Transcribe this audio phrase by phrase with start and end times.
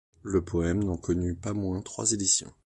[0.23, 2.51] Le poème n'en connut pas moins trois éditions.